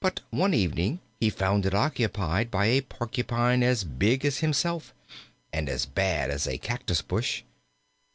But 0.00 0.20
one 0.30 0.54
evening 0.54 1.00
he 1.20 1.28
found 1.28 1.66
it 1.66 1.74
occupied 1.74 2.50
by 2.50 2.64
a 2.68 2.80
Porcupine 2.80 3.62
as 3.62 3.84
big 3.84 4.24
as 4.24 4.38
himself 4.38 4.94
and 5.52 5.68
as 5.68 5.84
bad 5.84 6.30
as 6.30 6.46
a 6.46 6.56
cactus 6.56 7.02
bush. 7.02 7.42